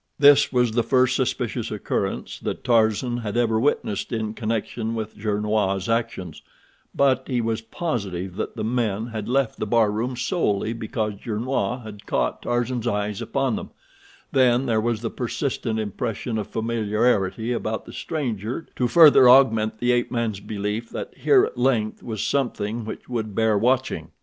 [0.17, 5.87] This was the first suspicious occurrence that Tarzan had ever witnessed in connection with Gernois'
[5.87, 6.41] actions,
[6.95, 12.07] but he was positive that the men had left the barroom solely because Gernois had
[12.07, 13.69] caught Tarzan's eyes upon them;
[14.31, 19.91] then there was the persistent impression of familiarity about the stranger to further augment the
[19.91, 24.09] ape man's belief that here at length was something which would bear watching.